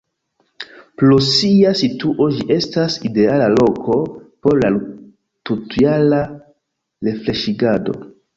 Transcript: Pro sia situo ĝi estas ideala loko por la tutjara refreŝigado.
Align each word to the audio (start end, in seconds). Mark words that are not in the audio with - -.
Pro 1.01 1.17
sia 1.25 1.73
situo 1.81 2.25
ĝi 2.37 2.47
estas 2.55 2.95
ideala 3.09 3.51
loko 3.57 3.99
por 4.47 4.59
la 4.63 4.73
tutjara 5.51 6.23
refreŝigado. 7.11 7.97